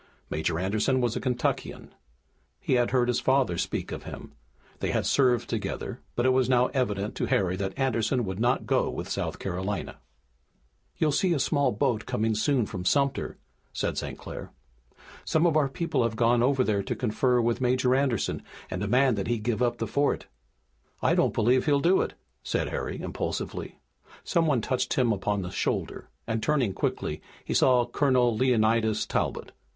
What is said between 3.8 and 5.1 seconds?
of him; they had